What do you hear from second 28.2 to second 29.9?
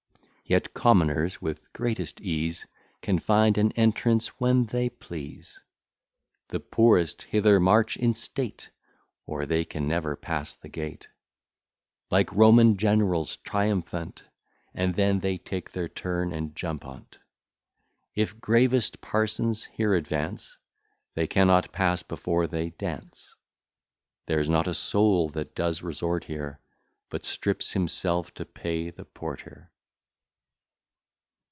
to pay the porter.